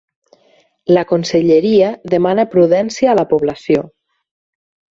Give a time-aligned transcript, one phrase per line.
[0.97, 3.87] La Conselleria demana prudència a la població.